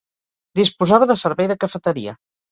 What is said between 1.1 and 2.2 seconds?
de servei de cafeteria.